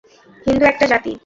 হিন্দু 0.45 0.65
একটা 0.65 0.85
জাতি। 0.87 1.11